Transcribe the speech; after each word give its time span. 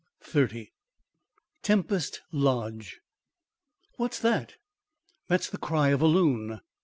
XXX 0.23 0.71
TEMPEST 1.61 2.21
LODGE 2.31 3.01
"What's 3.97 4.17
that?" 4.17 4.55
"That's 5.27 5.47
the 5.51 5.59
cry 5.59 5.89
of 5.89 6.01
a 6.01 6.07
loon." 6.07 6.59